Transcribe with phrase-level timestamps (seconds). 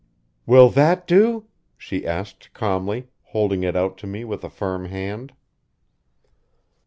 [0.47, 1.45] "Will that do?"
[1.77, 5.31] she asked calmly, holding it out to me with a firm hand.